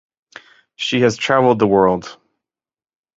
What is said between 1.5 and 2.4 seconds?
the world.